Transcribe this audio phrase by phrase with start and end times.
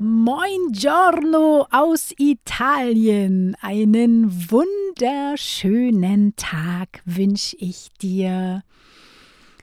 [0.00, 3.56] Moin Giorno aus Italien.
[3.60, 8.64] Einen wunderschönen Tag wünsche ich dir.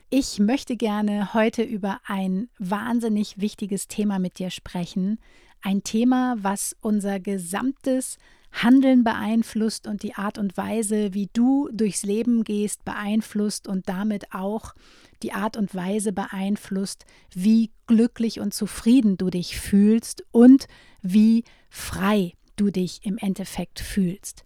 [0.08, 5.18] Ich möchte gerne heute über ein wahnsinnig wichtiges Thema mit dir sprechen.
[5.60, 8.16] Ein Thema, was unser gesamtes
[8.52, 14.32] Handeln beeinflusst und die Art und Weise, wie du durchs Leben gehst, beeinflusst und damit
[14.32, 14.74] auch
[15.22, 20.66] die Art und Weise beeinflusst, wie glücklich und zufrieden du dich fühlst und
[21.00, 24.44] wie frei du dich im Endeffekt fühlst.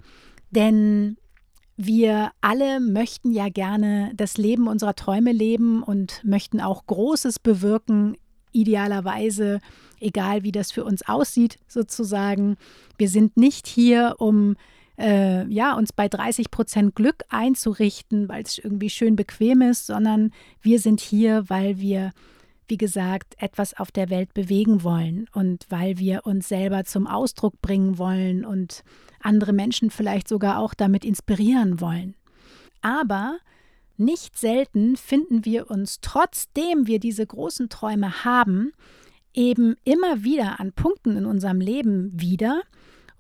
[0.51, 1.17] Denn
[1.77, 8.17] wir alle möchten ja gerne das Leben unserer Träume leben und möchten auch Großes bewirken,
[8.61, 9.61] idealerweise,
[10.01, 12.57] egal wie das für uns aussieht, sozusagen.
[12.99, 14.57] Wir sind nicht hier, um
[14.99, 20.33] äh, ja, uns bei 30 Prozent Glück einzurichten, weil es irgendwie schön bequem ist, sondern
[20.63, 22.13] wir sind hier, weil wir,
[22.69, 27.61] wie gesagt, etwas auf der Welt bewegen wollen und weil wir uns selber zum Ausdruck
[27.61, 28.83] bringen wollen und
[29.21, 32.15] andere Menschen vielleicht sogar auch damit inspirieren wollen.
[32.81, 33.39] Aber
[33.99, 38.73] nicht selten finden wir uns, trotzdem wir diese großen Träume haben,
[39.35, 42.63] eben immer wieder an Punkten in unserem Leben wieder,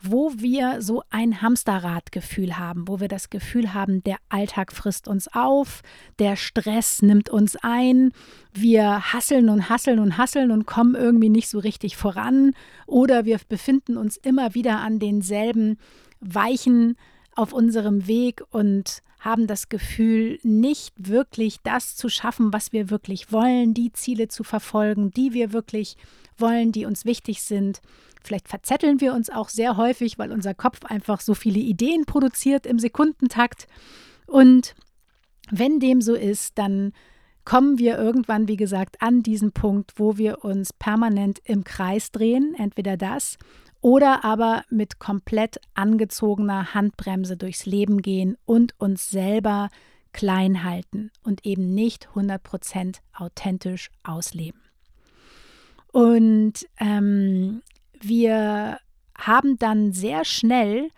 [0.00, 5.28] wo wir so ein Hamsterradgefühl haben, wo wir das Gefühl haben, der Alltag frisst uns
[5.32, 5.82] auf,
[6.18, 8.12] der Stress nimmt uns ein,
[8.52, 12.52] wir hasseln und hasseln und hasseln und kommen irgendwie nicht so richtig voran
[12.86, 15.78] oder wir befinden uns immer wieder an denselben
[16.20, 16.96] weichen
[17.34, 23.32] auf unserem Weg und haben das Gefühl, nicht wirklich das zu schaffen, was wir wirklich
[23.32, 25.96] wollen, die Ziele zu verfolgen, die wir wirklich
[26.38, 27.82] wollen, die uns wichtig sind.
[28.22, 32.66] Vielleicht verzetteln wir uns auch sehr häufig, weil unser Kopf einfach so viele Ideen produziert
[32.66, 33.66] im Sekundentakt.
[34.26, 34.76] Und
[35.50, 36.92] wenn dem so ist, dann
[37.44, 42.54] kommen wir irgendwann, wie gesagt, an diesen Punkt, wo wir uns permanent im Kreis drehen.
[42.56, 43.38] Entweder das
[43.86, 49.68] oder aber mit komplett angezogener Handbremse durchs Leben gehen und uns selber
[50.12, 54.60] klein halten und eben nicht 100% authentisch ausleben.
[55.92, 57.62] Und ähm,
[58.00, 58.80] wir
[59.16, 60.88] haben dann sehr schnell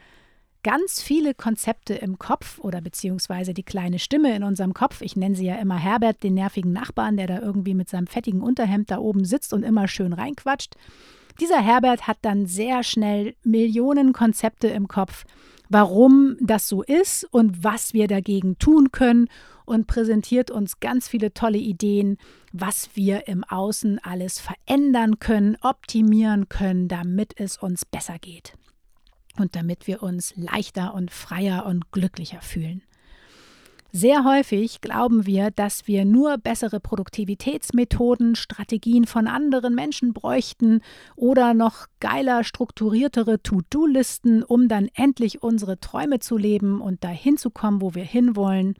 [0.62, 5.03] ganz viele Konzepte im Kopf oder beziehungsweise die kleine Stimme in unserem Kopf.
[5.03, 8.41] Ich nenne sie ja immer Herbert, den nervigen Nachbarn, der da irgendwie mit seinem fettigen
[8.41, 10.75] Unterhemd da oben sitzt und immer schön reinquatscht.
[11.41, 15.25] Dieser Herbert hat dann sehr schnell Millionen Konzepte im Kopf,
[15.69, 19.28] warum das so ist und was wir dagegen tun können
[19.65, 22.16] und präsentiert uns ganz viele tolle Ideen,
[22.53, 28.55] was wir im Außen alles verändern können, optimieren können, damit es uns besser geht
[29.38, 32.82] und damit wir uns leichter und freier und glücklicher fühlen.
[33.91, 40.82] Sehr häufig glauben wir, dass wir nur bessere Produktivitätsmethoden, Strategien von anderen Menschen bräuchten
[41.16, 47.49] oder noch geiler strukturiertere To-Do-Listen, um dann endlich unsere Träume zu leben und dahin zu
[47.49, 48.75] kommen, wo wir hinwollen.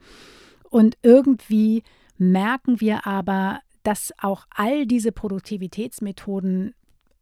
[0.69, 1.81] Und irgendwie
[2.19, 6.75] merken wir aber, dass auch all diese Produktivitätsmethoden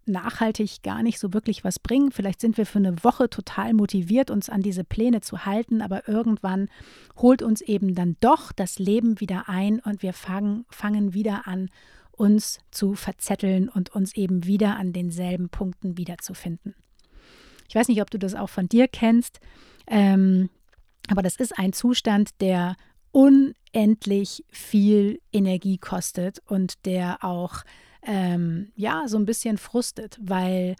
[0.07, 2.11] nachhaltig gar nicht so wirklich was bringen.
[2.11, 6.07] Vielleicht sind wir für eine Woche total motiviert, uns an diese Pläne zu halten, aber
[6.07, 6.69] irgendwann
[7.17, 11.69] holt uns eben dann doch das Leben wieder ein und wir fangen, fangen wieder an,
[12.11, 16.75] uns zu verzetteln und uns eben wieder an denselben Punkten wiederzufinden.
[17.69, 19.39] Ich weiß nicht, ob du das auch von dir kennst,
[19.87, 20.49] ähm,
[21.09, 22.75] aber das ist ein Zustand, der
[23.11, 27.63] unendlich viel Energie kostet und der auch
[28.03, 30.75] ähm, ja, so ein bisschen frustet, weil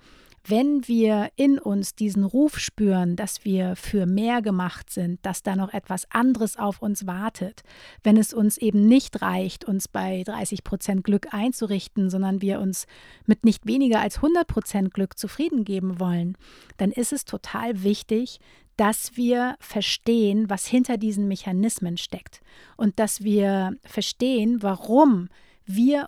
[0.50, 5.58] wenn wir in uns diesen Ruf spüren, dass wir für mehr gemacht sind, dass da
[5.58, 7.64] noch etwas anderes auf uns wartet,
[8.02, 12.88] wenn es uns eben nicht reicht, uns bei 30 Prozent Glück einzurichten, sondern wir uns
[13.26, 16.38] mit nicht weniger als 100 Prozent Glück zufrieden geben wollen,
[16.78, 18.40] dann ist es total wichtig,
[18.78, 22.42] dass wir verstehen, was hinter diesen Mechanismen steckt.
[22.78, 25.28] Und dass wir verstehen, warum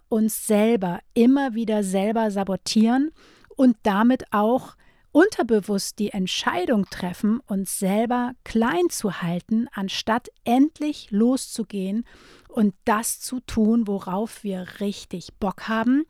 [0.08, 3.12] uns selber immer wieder selber sabotieren
[3.56, 4.76] und damit auch
[5.12, 12.06] unterbewusst die Entscheidung treffen, uns selber klein zu halten, anstatt endlich loszugehen
[12.48, 16.06] und das zu tun, worauf wir richtig Bock haben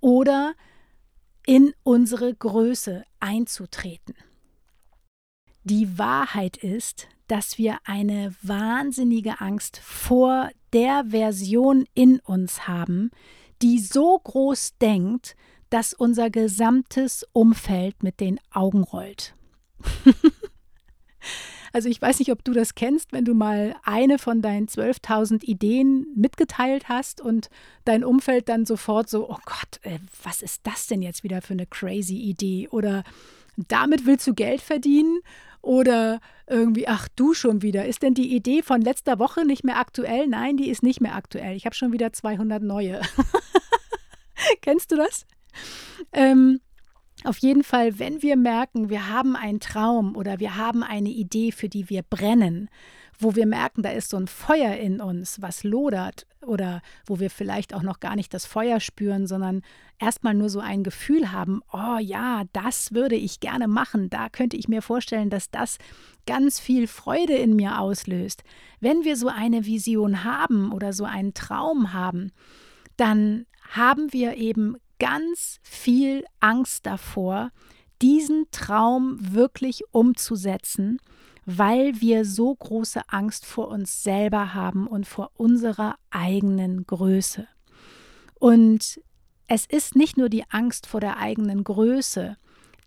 [0.00, 0.54] oder
[1.46, 4.14] in unsere Größe einzutreten.
[5.64, 13.10] Die Wahrheit ist, dass wir eine wahnsinnige Angst vor der Version in uns haben,
[13.62, 15.36] die so groß denkt,
[15.68, 19.34] dass unser gesamtes Umfeld mit den Augen rollt.
[21.72, 25.44] also ich weiß nicht, ob du das kennst, wenn du mal eine von deinen 12.000
[25.44, 27.50] Ideen mitgeteilt hast und
[27.84, 31.54] dein Umfeld dann sofort so, oh Gott, äh, was ist das denn jetzt wieder für
[31.54, 32.68] eine crazy Idee?
[32.68, 33.04] Oder
[33.68, 35.20] damit willst du Geld verdienen?
[35.62, 39.78] Oder irgendwie, ach du schon wieder, ist denn die Idee von letzter Woche nicht mehr
[39.78, 40.26] aktuell?
[40.26, 41.56] Nein, die ist nicht mehr aktuell.
[41.56, 43.00] Ich habe schon wieder 200 neue.
[44.62, 45.26] Kennst du das?
[46.12, 46.60] Ähm,
[47.26, 51.52] auf jeden Fall, wenn wir merken, wir haben einen Traum oder wir haben eine Idee,
[51.52, 52.68] für die wir brennen,
[53.18, 57.30] wo wir merken, da ist so ein Feuer in uns, was lodert oder wo wir
[57.30, 59.62] vielleicht auch noch gar nicht das Feuer spüren, sondern
[59.98, 64.56] erstmal nur so ein Gefühl haben, oh ja, das würde ich gerne machen, da könnte
[64.56, 65.76] ich mir vorstellen, dass das
[66.26, 68.42] ganz viel Freude in mir auslöst.
[68.80, 72.32] Wenn wir so eine Vision haben oder so einen Traum haben,
[72.96, 77.50] dann haben wir eben ganz viel Angst davor,
[78.00, 81.00] diesen Traum wirklich umzusetzen,
[81.46, 87.48] weil wir so große Angst vor uns selber haben und vor unserer eigenen Größe.
[88.38, 89.00] Und
[89.48, 92.36] es ist nicht nur die Angst vor der eigenen Größe,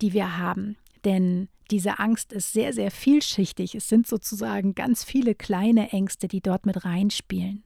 [0.01, 3.75] die wir haben, denn diese Angst ist sehr, sehr vielschichtig.
[3.75, 7.63] Es sind sozusagen ganz viele kleine Ängste, die dort mit reinspielen.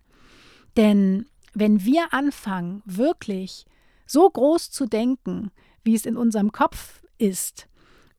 [0.77, 3.65] Denn wenn wir anfangen, wirklich
[4.07, 5.51] so groß zu denken,
[5.83, 7.67] wie es in unserem Kopf ist,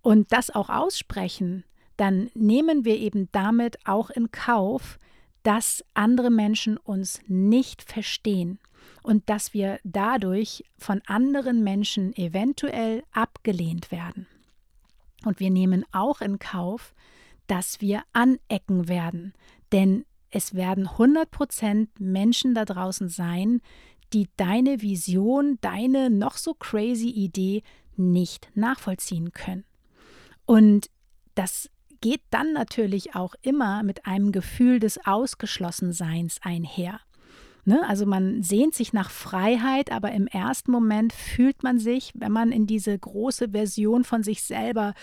[0.02, 1.64] und das auch aussprechen,
[1.96, 4.98] dann nehmen wir eben damit auch in Kauf,
[5.42, 8.58] dass andere Menschen uns nicht verstehen
[9.02, 14.26] und dass wir dadurch von anderen Menschen eventuell abgelehnt werden.
[15.24, 16.94] Und wir nehmen auch in Kauf,
[17.46, 19.32] dass wir anecken werden,
[19.72, 23.60] denn es werden 100% Menschen da draußen sein,
[24.12, 27.62] die deine Vision, deine noch so crazy Idee
[27.96, 29.64] nicht nachvollziehen können.
[30.46, 30.88] Und
[31.34, 31.68] das
[32.00, 37.00] geht dann natürlich auch immer mit einem Gefühl des Ausgeschlossenseins einher.
[37.64, 37.86] Ne?
[37.86, 42.50] Also man sehnt sich nach Freiheit, aber im ersten Moment fühlt man sich, wenn man
[42.50, 44.94] in diese große Version von sich selber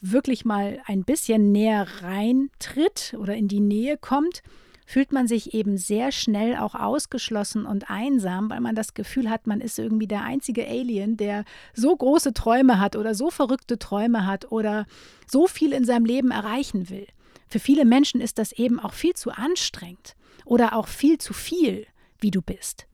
[0.00, 4.42] wirklich mal ein bisschen näher reintritt oder in die Nähe kommt,
[4.86, 9.46] fühlt man sich eben sehr schnell auch ausgeschlossen und einsam, weil man das Gefühl hat,
[9.46, 11.44] man ist irgendwie der einzige Alien, der
[11.74, 14.86] so große Träume hat oder so verrückte Träume hat oder
[15.26, 17.06] so viel in seinem Leben erreichen will.
[17.48, 21.86] Für viele Menschen ist das eben auch viel zu anstrengend oder auch viel zu viel,
[22.18, 22.86] wie du bist.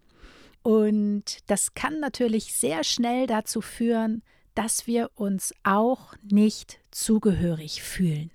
[0.62, 4.22] Und das kann natürlich sehr schnell dazu führen,
[4.54, 8.30] dass wir uns auch nicht zugehörig fühlen.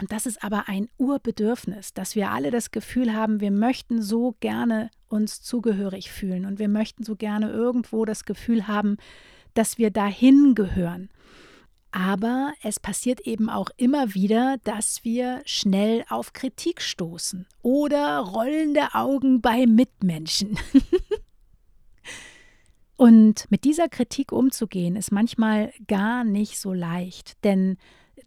[0.00, 4.36] Und das ist aber ein Urbedürfnis, dass wir alle das Gefühl haben, wir möchten so
[4.40, 8.96] gerne uns zugehörig fühlen und wir möchten so gerne irgendwo das Gefühl haben,
[9.54, 11.08] dass wir dahin gehören.
[11.90, 18.94] Aber es passiert eben auch immer wieder, dass wir schnell auf Kritik stoßen oder rollende
[18.94, 20.58] Augen bei Mitmenschen.
[22.96, 27.78] Und mit dieser Kritik umzugehen, ist manchmal gar nicht so leicht, denn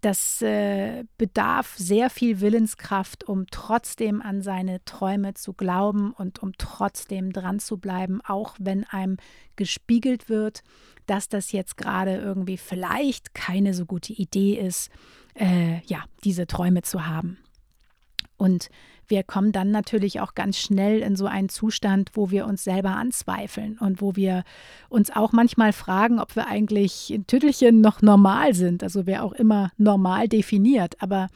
[0.02, 6.54] das äh, bedarf sehr viel Willenskraft, um trotzdem an seine Träume zu glauben und um
[6.58, 9.18] trotzdem dran zu bleiben, auch wenn einem
[9.56, 10.64] gespiegelt wird,
[11.06, 14.90] dass das jetzt gerade irgendwie vielleicht keine so gute Idee ist,
[15.36, 17.38] äh, ja, diese Träume zu haben.
[18.42, 18.70] Und
[19.08, 22.96] wir kommen dann natürlich auch ganz schnell in so einen Zustand, wo wir uns selber
[22.96, 24.44] anzweifeln und wo wir
[24.90, 28.82] uns auch manchmal fragen, ob wir eigentlich in Tüttelchen noch normal sind.
[28.82, 30.96] Also wer auch immer normal definiert.
[31.04, 31.28] Aber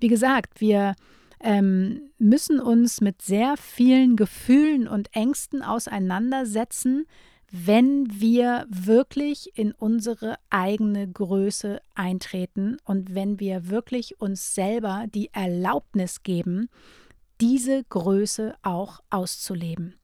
[0.00, 0.96] wie gesagt, wir
[1.38, 7.06] ähm, müssen uns mit sehr vielen Gefühlen und Ängsten auseinandersetzen,
[7.50, 15.30] wenn wir wirklich in unsere eigene Größe eintreten und wenn wir wirklich uns selber die
[15.32, 16.68] Erlaubnis geben,
[17.40, 19.94] diese Größe auch auszuleben.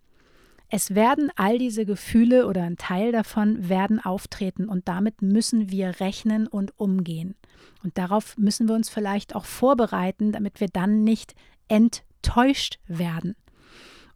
[0.69, 6.01] Es werden all diese Gefühle oder ein Teil davon werden auftreten und damit müssen wir
[6.01, 7.37] rechnen und umgehen.
[7.85, 11.37] Und darauf müssen wir uns vielleicht auch vorbereiten, damit wir dann nicht
[11.69, 13.37] enttäuscht werden.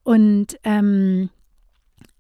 [0.02, 1.30] Und ähm,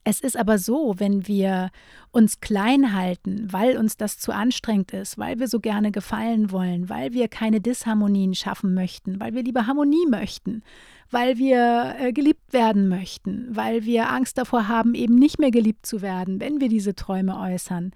[0.04, 1.70] es ist aber so, wenn wir
[2.10, 6.88] uns klein halten, weil uns das zu anstrengend ist, weil wir so gerne gefallen wollen,
[6.88, 10.62] weil wir keine Disharmonien schaffen möchten, weil wir lieber Harmonie möchten,
[11.10, 15.84] weil wir äh, geliebt werden möchten, weil wir Angst davor haben, eben nicht mehr geliebt
[15.84, 17.92] zu werden, wenn wir diese Träume äußern,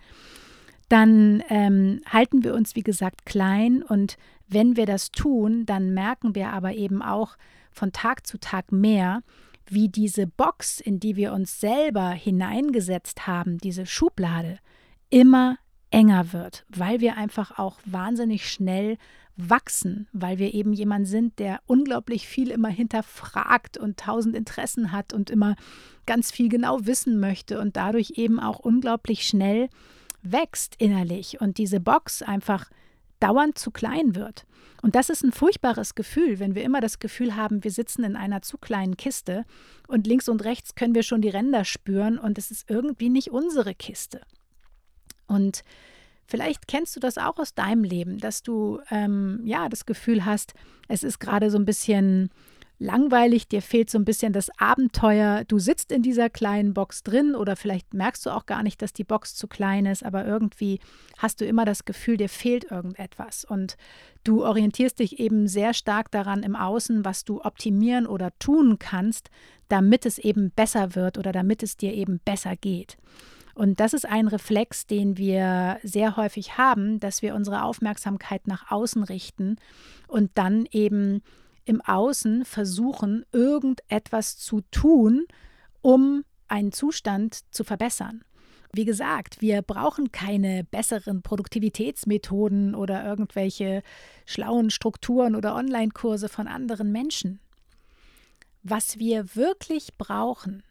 [0.89, 3.83] dann ähm, halten wir uns, wie gesagt, klein.
[3.83, 7.37] Und wenn wir das tun, dann merken wir aber eben auch
[7.73, 9.23] von Tag zu Tag mehr,
[9.75, 14.59] wie diese Box, in die wir uns selber hineingesetzt haben, diese Schublade,
[15.11, 15.59] immer
[15.91, 18.97] enger wird, weil wir einfach auch wahnsinnig schnell
[19.37, 25.13] wachsen, weil wir eben jemand sind, der unglaublich viel immer hinterfragt und tausend Interessen hat
[25.13, 25.57] und immer
[26.07, 29.69] ganz viel genau wissen möchte und dadurch eben auch unglaublich schnell
[30.23, 31.41] wächst innerlich.
[31.41, 32.71] Und diese Box einfach
[33.25, 34.45] dauernd zu klein wird.
[34.83, 38.17] Und das ist ein furchtbares Gefühl, wenn wir immer das Gefühl haben, wir sitzen in
[38.17, 39.47] einer zu kleinen Kiste
[39.89, 43.31] und links und rechts können wir schon die Ränder spüren und es ist irgendwie nicht
[43.31, 44.21] unsere Kiste.
[45.27, 45.63] Und
[46.27, 50.53] vielleicht kennst du das auch aus deinem Leben, dass du ähm, ja das Gefühl hast,
[50.89, 52.29] es ist gerade so ein bisschen
[52.85, 55.45] langweilig, dir fehlt so ein bisschen das Abenteuer.
[55.49, 58.93] Du sitzt in dieser kleinen Box drin oder vielleicht merkst du auch gar nicht, dass
[58.93, 60.79] die Box zu klein ist, aber irgendwie
[61.19, 63.77] hast du immer das Gefühl, dir fehlt irgendetwas und
[64.23, 69.31] du orientierst dich eben sehr stark daran im Außen, was du optimieren oder tun kannst,
[69.69, 72.99] damit es eben besser wird oder damit es dir eben besser geht.
[73.55, 78.71] Und das ist ein Reflex, den wir sehr häufig haben, dass wir unsere Aufmerksamkeit nach
[78.71, 79.57] außen richten
[80.09, 81.23] und dann eben
[81.65, 85.27] im Außen versuchen, irgendetwas zu tun,
[85.81, 88.25] um einen Zustand zu verbessern.
[88.73, 93.83] Wie gesagt, wir brauchen keine besseren Produktivitätsmethoden oder irgendwelche
[94.27, 97.39] schlauen Strukturen oder Online-Kurse von anderen Menschen.
[98.65, 100.65] Was wir wirklich brauchen,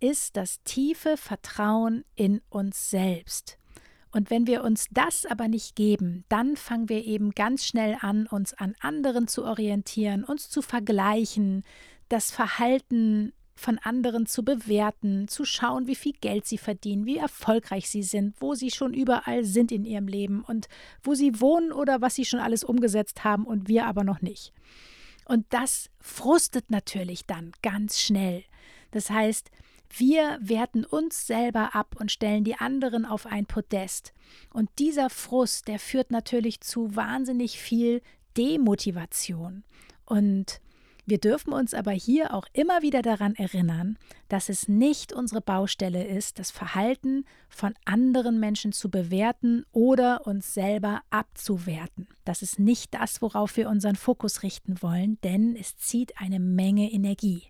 [0.00, 3.58] ist das tiefe Vertrauen in uns selbst.
[4.12, 8.26] Und wenn wir uns das aber nicht geben, dann fangen wir eben ganz schnell an,
[8.26, 11.64] uns an anderen zu orientieren, uns zu vergleichen,
[12.08, 17.88] das Verhalten von anderen zu bewerten, zu schauen, wie viel Geld sie verdienen, wie erfolgreich
[17.88, 20.68] sie sind, wo sie schon überall sind in ihrem Leben und
[21.02, 24.52] wo sie wohnen oder was sie schon alles umgesetzt haben und wir aber noch nicht.
[25.24, 28.44] Und das frustet natürlich dann ganz schnell.
[28.90, 29.50] Das heißt,
[29.96, 34.12] wir werten uns selber ab und stellen die anderen auf ein Podest.
[34.52, 38.00] Und dieser Frust, der führt natürlich zu wahnsinnig viel
[38.36, 39.64] Demotivation.
[40.06, 40.60] Und
[41.04, 46.06] wir dürfen uns aber hier auch immer wieder daran erinnern, dass es nicht unsere Baustelle
[46.06, 52.06] ist, das Verhalten von anderen Menschen zu bewerten oder uns selber abzuwerten.
[52.24, 56.90] Das ist nicht das, worauf wir unseren Fokus richten wollen, denn es zieht eine Menge
[56.92, 57.42] Energie.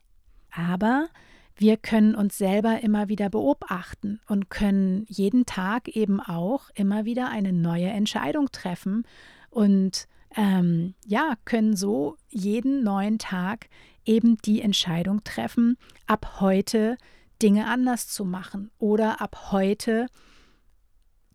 [0.50, 1.08] Aber
[1.56, 7.28] wir können uns selber immer wieder beobachten und können jeden Tag eben auch immer wieder
[7.28, 9.04] eine neue Entscheidung treffen
[9.50, 13.68] und ähm, ja, können so jeden neuen Tag
[14.04, 16.96] eben die Entscheidung treffen, ab heute
[17.42, 20.06] Dinge anders zu machen oder ab heute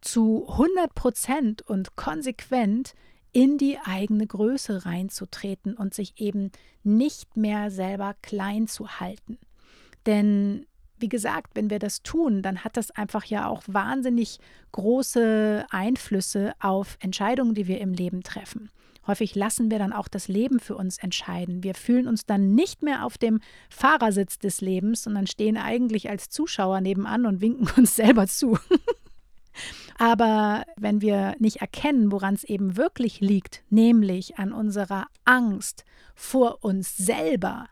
[0.01, 2.93] zu 100 Prozent und konsequent
[3.31, 6.51] in die eigene Größe reinzutreten und sich eben
[6.83, 9.37] nicht mehr selber klein zu halten.
[10.07, 10.65] Denn
[10.99, 14.39] wie gesagt, wenn wir das tun, dann hat das einfach ja auch wahnsinnig
[14.71, 18.71] große Einflüsse auf Entscheidungen, die wir im Leben treffen.
[19.05, 21.63] Häufig lassen wir dann auch das Leben für uns entscheiden.
[21.63, 26.29] Wir fühlen uns dann nicht mehr auf dem Fahrersitz des Lebens, sondern stehen eigentlich als
[26.29, 28.57] Zuschauer nebenan und winken uns selber zu.
[29.97, 36.63] Aber wenn wir nicht erkennen, woran es eben wirklich liegt, nämlich an unserer Angst vor
[36.63, 37.67] uns selber,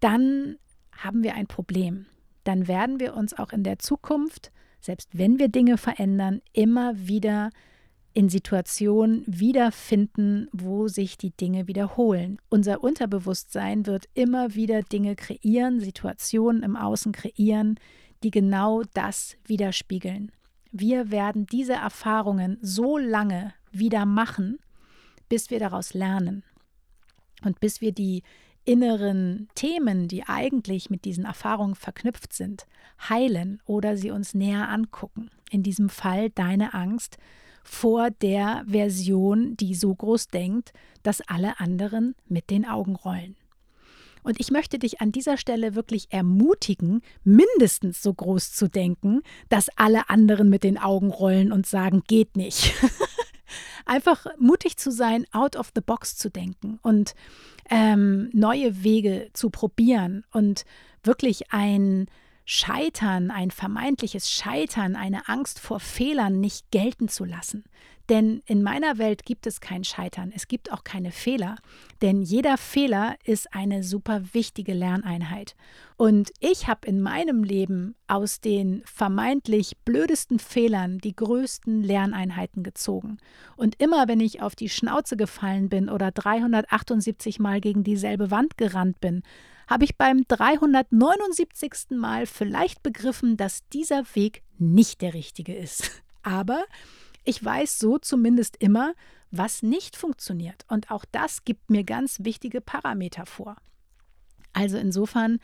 [0.00, 0.56] dann
[0.98, 2.06] haben wir ein Problem.
[2.44, 7.50] Dann werden wir uns auch in der Zukunft, selbst wenn wir Dinge verändern, immer wieder
[8.16, 12.38] in Situationen wiederfinden, wo sich die Dinge wiederholen.
[12.48, 17.78] Unser Unterbewusstsein wird immer wieder Dinge kreieren, Situationen im Außen kreieren,
[18.22, 20.32] die genau das widerspiegeln.
[20.72, 24.60] Wir werden diese Erfahrungen so lange wieder machen,
[25.28, 26.42] bis wir daraus lernen
[27.44, 28.22] und bis wir die
[28.66, 32.66] inneren Themen, die eigentlich mit diesen Erfahrungen verknüpft sind,
[33.08, 35.30] heilen oder sie uns näher angucken.
[35.50, 37.16] In diesem Fall deine Angst
[37.62, 43.36] vor der Version, die so groß denkt, dass alle anderen mit den Augen rollen.
[44.22, 49.68] Und ich möchte dich an dieser Stelle wirklich ermutigen, mindestens so groß zu denken, dass
[49.76, 52.74] alle anderen mit den Augen rollen und sagen, geht nicht.
[53.86, 57.14] Einfach mutig zu sein, out of the box zu denken und
[57.70, 60.64] ähm, neue Wege zu probieren und
[61.02, 62.06] wirklich ein
[62.48, 67.64] Scheitern, ein vermeintliches Scheitern, eine Angst vor Fehlern nicht gelten zu lassen.
[68.08, 71.56] Denn in meiner Welt gibt es kein Scheitern, es gibt auch keine Fehler,
[72.02, 75.56] denn jeder Fehler ist eine super wichtige Lerneinheit.
[75.96, 83.16] Und ich habe in meinem Leben aus den vermeintlich blödesten Fehlern die größten Lerneinheiten gezogen.
[83.56, 88.56] Und immer wenn ich auf die Schnauze gefallen bin oder 378 Mal gegen dieselbe Wand
[88.56, 89.24] gerannt bin,
[89.66, 91.90] habe ich beim 379.
[91.90, 96.02] Mal vielleicht begriffen, dass dieser Weg nicht der richtige ist.
[96.22, 96.64] Aber
[97.24, 98.94] ich weiß so zumindest immer,
[99.30, 100.64] was nicht funktioniert.
[100.68, 103.56] Und auch das gibt mir ganz wichtige Parameter vor.
[104.52, 105.38] Also insofern,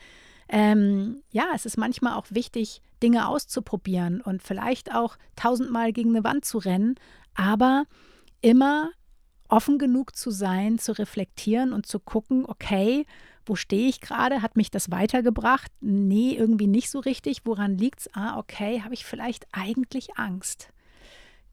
[0.48, 6.24] ähm, ja, es ist manchmal auch wichtig, Dinge auszuprobieren und vielleicht auch tausendmal gegen eine
[6.24, 6.94] Wand zu rennen,
[7.34, 7.84] aber
[8.40, 8.90] immer
[9.48, 13.04] offen genug zu sein, zu reflektieren und zu gucken, okay,
[13.46, 14.42] wo stehe ich gerade?
[14.42, 15.70] Hat mich das weitergebracht?
[15.80, 17.40] Nee, irgendwie nicht so richtig.
[17.44, 18.14] Woran liegt es?
[18.14, 20.72] Ah, okay, habe ich vielleicht eigentlich Angst?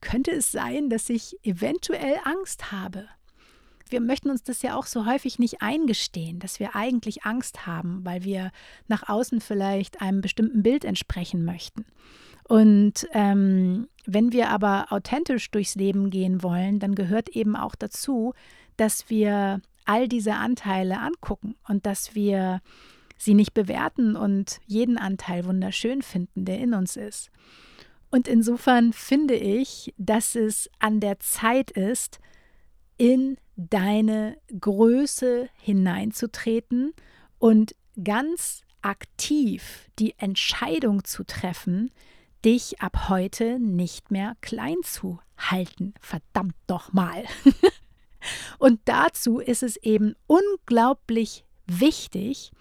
[0.02, 3.08] könnte es sein, dass ich eventuell Angst habe.
[3.90, 8.06] Wir möchten uns das ja auch so häufig nicht eingestehen, dass wir eigentlich Angst haben,
[8.06, 8.52] weil wir
[8.88, 11.86] nach außen vielleicht einem bestimmten Bild entsprechen möchten.
[12.48, 18.34] Und ähm, wenn wir aber authentisch durchs Leben gehen wollen, dann gehört eben auch dazu,
[18.78, 22.62] dass wir all diese Anteile angucken und dass wir
[23.18, 27.32] sie nicht bewerten und jeden Anteil wunderschön finden, der in uns ist.
[28.12, 32.20] Und insofern finde ich, dass es an der Zeit ist,
[32.98, 36.94] in deine Größe hineinzutreten
[37.40, 41.90] und ganz aktiv die Entscheidung zu treffen,
[42.46, 45.96] dich ab heute nicht mehr klein zu halten.
[46.00, 47.24] Verdammt doch mal.
[48.58, 52.52] und dazu ist es eben unglaublich wichtig,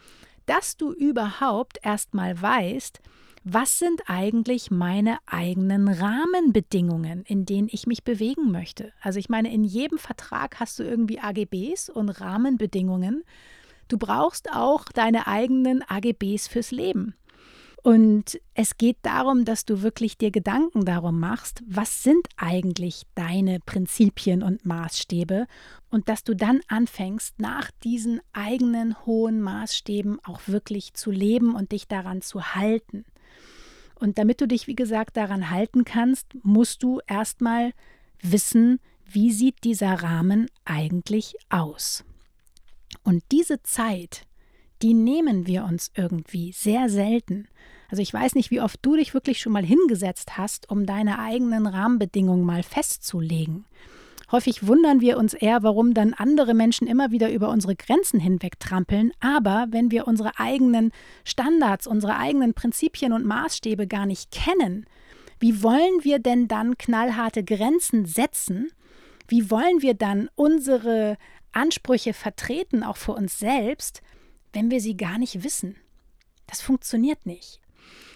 [0.46, 3.00] dass du überhaupt erstmal weißt,
[3.44, 8.92] was sind eigentlich meine eigenen Rahmenbedingungen, in denen ich mich bewegen möchte?
[9.00, 13.24] Also ich meine, in jedem Vertrag hast du irgendwie AGBs und Rahmenbedingungen.
[13.88, 17.14] Du brauchst auch deine eigenen AGBs fürs Leben.
[17.82, 23.60] Und es geht darum, dass du wirklich dir Gedanken darum machst, was sind eigentlich deine
[23.60, 25.46] Prinzipien und Maßstäbe
[25.88, 31.72] und dass du dann anfängst, nach diesen eigenen hohen Maßstäben auch wirklich zu leben und
[31.72, 33.04] dich daran zu halten.
[33.94, 37.72] Und damit du dich, wie gesagt, daran halten kannst, musst du erstmal
[38.20, 42.04] wissen, wie sieht dieser Rahmen eigentlich aus.
[43.02, 44.27] Und diese Zeit,
[44.82, 47.48] die nehmen wir uns irgendwie sehr selten.
[47.90, 51.18] Also ich weiß nicht, wie oft du dich wirklich schon mal hingesetzt hast, um deine
[51.18, 53.64] eigenen Rahmenbedingungen mal festzulegen.
[54.30, 58.60] Häufig wundern wir uns eher, warum dann andere Menschen immer wieder über unsere Grenzen hinweg
[58.60, 59.12] trampeln.
[59.20, 60.92] Aber wenn wir unsere eigenen
[61.24, 64.84] Standards, unsere eigenen Prinzipien und Maßstäbe gar nicht kennen,
[65.40, 68.70] wie wollen wir denn dann knallharte Grenzen setzen?
[69.28, 71.16] Wie wollen wir dann unsere
[71.52, 74.02] Ansprüche vertreten, auch für uns selbst,
[74.52, 75.76] wenn wir sie gar nicht wissen?
[76.46, 77.60] Das funktioniert nicht.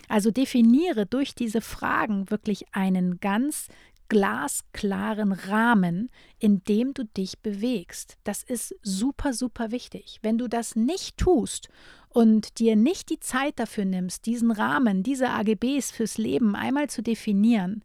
[0.08, 3.68] Also definiere durch diese Fragen wirklich einen ganz
[4.08, 8.18] glasklaren Rahmen, in dem du dich bewegst.
[8.24, 10.18] Das ist super, super wichtig.
[10.20, 11.70] Wenn du das nicht tust
[12.10, 17.02] und dir nicht die Zeit dafür nimmst, diesen Rahmen, diese AGBs fürs Leben einmal zu
[17.02, 17.82] definieren,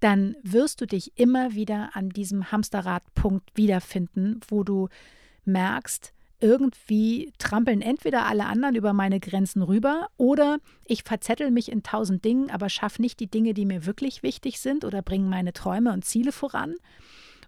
[0.00, 4.88] dann wirst du dich immer wieder an diesem Hamsterradpunkt wiederfinden, wo du
[5.44, 11.82] merkst, irgendwie trampeln entweder alle anderen über meine Grenzen rüber oder ich verzettel mich in
[11.82, 15.52] tausend Dingen, aber schaffe nicht die Dinge, die mir wirklich wichtig sind oder bringe meine
[15.52, 16.74] Träume und Ziele voran.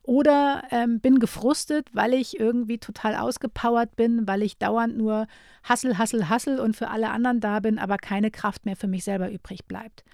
[0.07, 5.26] Oder ähm, bin gefrustet, weil ich irgendwie total ausgepowert bin, weil ich dauernd nur
[5.62, 9.02] Hassel, Hassel, Hassel und für alle anderen da bin, aber keine Kraft mehr für mich
[9.02, 10.04] selber übrig bleibt.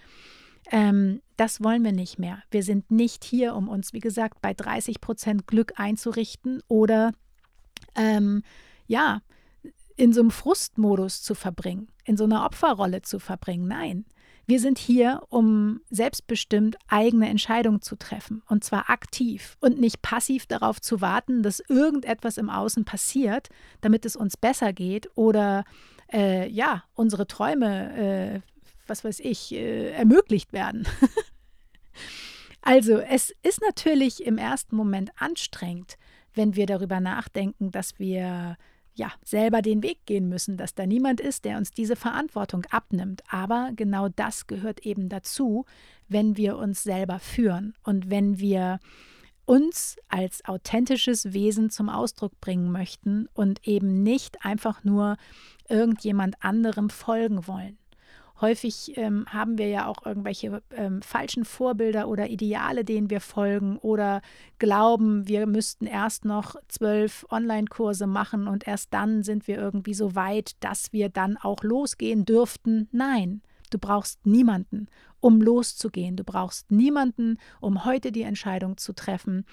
[0.70, 2.42] Ähm, das wollen wir nicht mehr.
[2.52, 7.12] Wir sind nicht hier, um uns, wie gesagt, bei 30 Prozent Glück einzurichten oder
[7.96, 8.42] ähm,
[8.90, 9.22] ja,
[9.96, 13.68] in so einem Frustmodus zu verbringen, in so einer Opferrolle zu verbringen.
[13.68, 14.04] Nein,
[14.46, 18.42] Wir sind hier, um selbstbestimmt eigene Entscheidungen zu treffen.
[18.48, 23.48] Und zwar aktiv und nicht passiv darauf zu warten, dass irgendetwas im Außen passiert,
[23.80, 25.62] damit es uns besser geht oder
[26.12, 28.40] äh, ja, unsere Träume, äh,
[28.88, 30.88] was weiß ich, äh, ermöglicht werden.
[32.60, 35.96] also, es ist natürlich im ersten Moment anstrengend,
[36.34, 38.56] wenn wir darüber nachdenken, dass wir
[38.94, 43.22] ja, selber den Weg gehen müssen, dass da niemand ist, der uns diese Verantwortung abnimmt.
[43.28, 45.64] Aber genau das gehört eben dazu,
[46.08, 48.78] wenn wir uns selber führen und wenn wir
[49.46, 55.16] uns als authentisches Wesen zum Ausdruck bringen möchten und eben nicht einfach nur
[55.68, 57.79] irgendjemand anderem folgen wollen.
[58.40, 63.76] Häufig ähm, haben wir ja auch irgendwelche ähm, falschen Vorbilder oder Ideale, denen wir folgen
[63.78, 64.22] oder
[64.58, 70.14] glauben, wir müssten erst noch zwölf Online-Kurse machen und erst dann sind wir irgendwie so
[70.14, 72.88] weit, dass wir dann auch losgehen dürften.
[72.92, 74.88] Nein, du brauchst niemanden,
[75.20, 76.16] um loszugehen.
[76.16, 79.44] Du brauchst niemanden, um heute die Entscheidung zu treffen.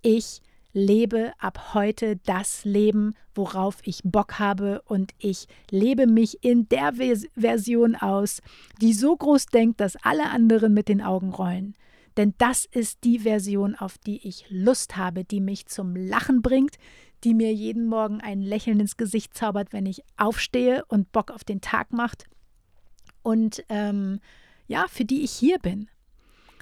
[0.00, 0.42] Ich
[0.72, 6.92] lebe ab heute das Leben, worauf ich Bock habe und ich lebe mich in der
[7.36, 8.40] Version aus,
[8.80, 11.74] die so groß denkt, dass alle anderen mit den Augen rollen.
[12.16, 16.76] Denn das ist die Version, auf die ich Lust habe, die mich zum Lachen bringt,
[17.24, 21.44] die mir jeden Morgen ein Lächeln ins Gesicht zaubert, wenn ich aufstehe und Bock auf
[21.44, 22.24] den Tag macht.
[23.22, 24.20] Und ähm,
[24.66, 25.88] ja, für die ich hier bin.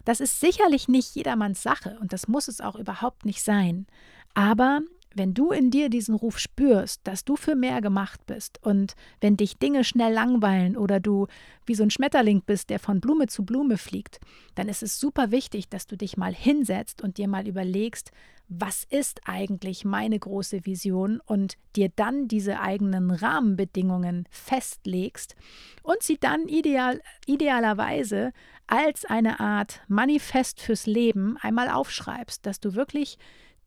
[0.07, 3.89] Das ist sicherlich nicht jedermanns Sache und das muss es auch überhaupt nicht sein.
[4.35, 4.81] Aber
[5.17, 9.37] wenn du in dir diesen Ruf spürst, dass du für mehr gemacht bist und wenn
[9.37, 11.27] dich Dinge schnell langweilen oder du
[11.65, 14.21] wie so ein Schmetterling bist, der von Blume zu Blume fliegt,
[14.55, 18.13] dann ist es super wichtig, dass du dich mal hinsetzt und dir mal überlegst,
[18.49, 25.35] was ist eigentlich meine große Vision und dir dann diese eigenen Rahmenbedingungen festlegst
[25.83, 28.33] und sie dann ideal, idealerweise
[28.67, 33.19] als eine Art Manifest fürs Leben einmal aufschreibst, dass du wirklich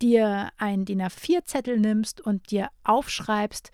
[0.02, 3.72] dir einen DIN A4-Zettel nimmst und dir aufschreibst,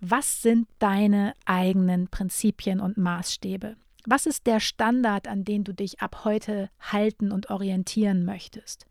[0.00, 3.76] was sind deine eigenen Prinzipien und Maßstäbe?
[4.06, 8.86] Was ist der Standard, an den du dich ab heute halten und orientieren möchtest?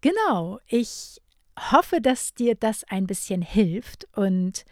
[0.00, 1.20] Genau, ich
[1.72, 4.64] hoffe, dass dir das ein bisschen hilft und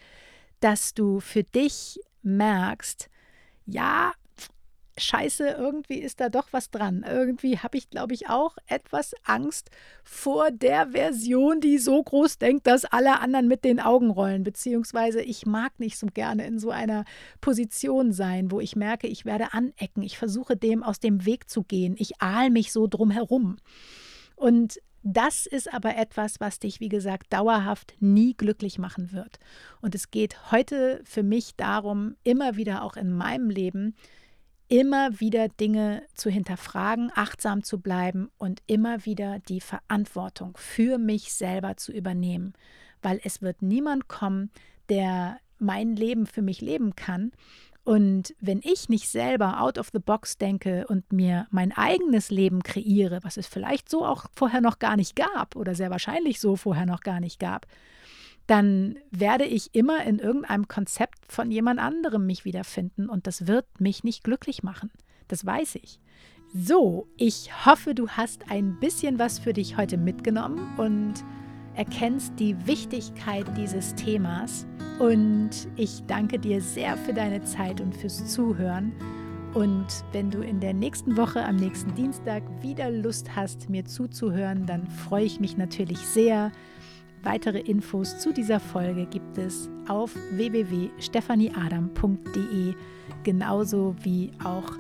[0.61, 3.09] dass du für dich merkst,
[3.67, 4.12] ja,
[4.99, 7.05] scheiße, irgendwie ist da doch was dran.
[7.07, 9.71] Irgendwie habe ich, glaube ich, auch etwas Angst
[10.05, 14.43] vor der Version, die so groß denkt, dass alle anderen mit den Augen rollen.
[14.43, 17.05] Beziehungsweise ich mag nicht so gerne in so einer
[17.41, 20.03] Position sein, wo ich merke, ich werde anecken.
[20.03, 21.95] Ich versuche dem aus dem Weg zu gehen.
[21.99, 23.59] Ich ahl mich so drum herum.
[24.37, 29.38] Und das ist aber etwas, was dich, wie gesagt, dauerhaft nie glücklich machen wird.
[29.81, 33.95] Und es geht heute für mich darum, immer wieder auch in meinem Leben,
[34.66, 41.33] immer wieder Dinge zu hinterfragen, achtsam zu bleiben und immer wieder die Verantwortung für mich
[41.33, 42.55] selber zu übernehmen,
[43.01, 44.51] weil es wird niemand kommen,
[44.88, 47.31] der mein Leben für mich leben kann.
[47.87, 52.64] Und wenn ich nicht selber out of the box denke und mir mein eigenes Leben
[52.64, 56.57] kreiere, was es vielleicht so auch vorher noch gar nicht gab oder sehr wahrscheinlich so
[56.57, 57.68] vorher noch gar nicht gab,
[58.49, 63.66] dann werde ich immer in irgendeinem Konzept von jemand anderem mich wiederfinden und das wird
[63.81, 64.90] mich nicht glücklich machen.
[65.29, 66.01] Das weiß ich.
[66.53, 71.14] So, ich hoffe, du hast ein bisschen was für dich heute mitgenommen und
[71.77, 74.67] erkennst die Wichtigkeit dieses Themas.
[74.99, 78.93] Und ich danke dir sehr für deine Zeit und fürs Zuhören.
[79.55, 84.67] Und wenn du in der nächsten Woche, am nächsten Dienstag, wieder Lust hast, mir zuzuhören,
[84.67, 86.53] dann freue ich mich natürlich sehr.
[87.23, 92.75] Weitere Infos zu dieser Folge gibt es auf www.stephanieadam.de,
[93.23, 94.73] genauso wie auch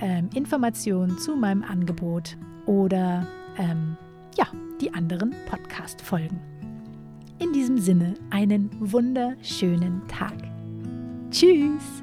[0.00, 3.24] ähm, Informationen zu meinem Angebot oder
[3.56, 3.96] ähm,
[4.36, 4.46] ja,
[4.80, 6.38] die anderen Podcast-Folgen.
[7.38, 10.34] In diesem Sinne einen wunderschönen Tag.
[11.30, 12.02] Tschüss!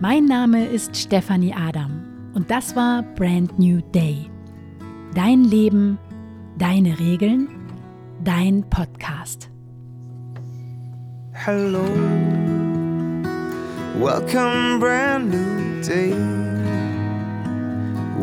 [0.00, 4.30] Mein Name ist Stefanie Adam und das war Brand New Day.
[5.14, 5.98] Dein Leben
[6.56, 7.48] Deine Regeln,
[8.22, 9.50] dein Podcast.
[11.32, 11.82] Hello,
[13.98, 16.14] welcome, brand new day.